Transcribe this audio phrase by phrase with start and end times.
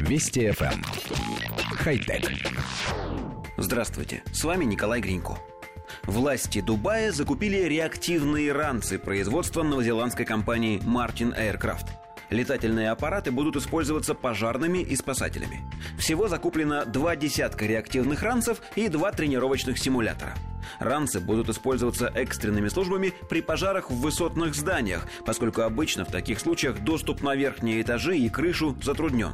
[0.00, 0.72] Вести FM.
[0.72, 0.82] Эм.
[1.76, 2.30] Хай-тек.
[3.56, 5.38] Здравствуйте, с вами Николай Гринько.
[6.04, 11.88] Власти Дубая закупили реактивные ранцы производства новозеландской компании Martin Aircraft.
[12.30, 15.62] Летательные аппараты будут использоваться пожарными и спасателями.
[15.98, 20.34] Всего закуплено два десятка реактивных ранцев и два тренировочных симулятора.
[20.78, 26.80] Ранцы будут использоваться экстренными службами при пожарах в высотных зданиях, поскольку обычно в таких случаях
[26.80, 29.32] доступ на верхние этажи и крышу затруднен.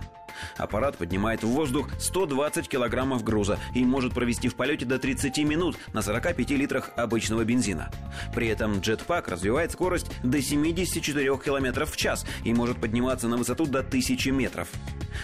[0.57, 5.77] Аппарат поднимает в воздух 120 килограммов груза и может провести в полете до 30 минут
[5.93, 7.91] на 45 литрах обычного бензина.
[8.35, 13.67] При этом джетпак развивает скорость до 74 километров в час и может подниматься на высоту
[13.67, 14.69] до 1000 метров.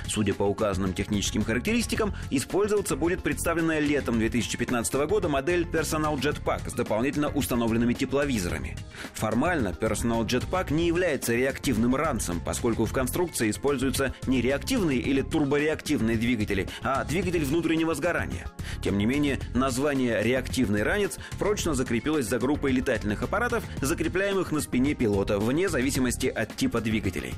[0.07, 6.73] Судя по указанным техническим характеристикам, использоваться будет представленная летом 2015 года модель Personal Jetpack с
[6.73, 8.77] дополнительно установленными тепловизорами.
[9.15, 16.17] Формально Personal Jetpack не является реактивным ранцем, поскольку в конструкции используются не реактивные или турбореактивные
[16.17, 18.47] двигатели, а двигатель внутреннего сгорания.
[18.83, 24.95] Тем не менее, название «реактивный ранец» прочно закрепилось за группой летательных аппаратов, закрепляемых на спине
[24.95, 27.35] пилота, вне зависимости от типа двигателей.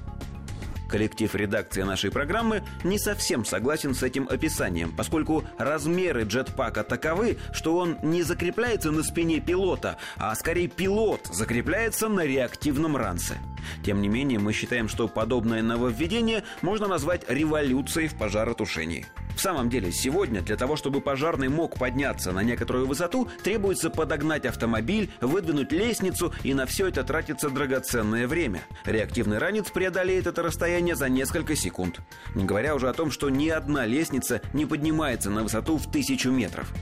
[0.92, 7.78] Коллектив редакции нашей программы не совсем согласен с этим описанием, поскольку размеры джетпака таковы, что
[7.78, 13.38] он не закрепляется на спине пилота, а скорее пилот закрепляется на реактивном ранце.
[13.82, 19.06] Тем не менее, мы считаем, что подобное нововведение можно назвать революцией в пожаротушении.
[19.36, 24.46] В самом деле, сегодня для того, чтобы пожарный мог подняться на некоторую высоту, требуется подогнать
[24.46, 28.62] автомобиль, выдвинуть лестницу, и на все это тратится драгоценное время.
[28.84, 32.00] Реактивный ранец преодолеет это расстояние за несколько секунд.
[32.34, 36.30] Не говоря уже о том, что ни одна лестница не поднимается на высоту в тысячу
[36.30, 36.72] метров.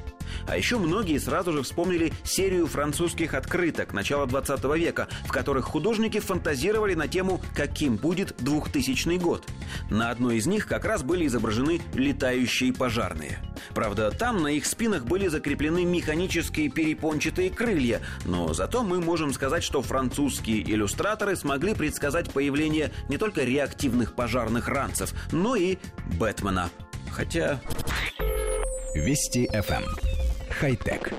[0.47, 6.21] А еще многие сразу же вспомнили серию французских открыток начала 20 века, в которых художники
[6.21, 9.47] фантазировали на тему «Каким будет 2000 год?».
[9.91, 13.39] На одной из них как раз были изображены летающие пожарные.
[13.75, 19.63] Правда, там на их спинах были закреплены механические перепончатые крылья, но зато мы можем сказать,
[19.63, 25.77] что французские иллюстраторы смогли предсказать появление не только реактивных пожарных ранцев, но и
[26.19, 26.71] Бэтмена.
[27.13, 27.61] Хотя...
[28.95, 30.10] Вести FM.
[30.61, 31.15] Хай-тек.